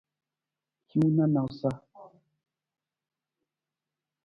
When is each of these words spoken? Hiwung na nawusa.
Hiwung 0.89 1.11
na 1.15 1.25
nawusa. 1.31 1.69